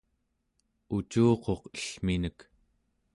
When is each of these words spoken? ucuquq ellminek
ucuquq 0.95 1.45
ellminek 1.77 2.39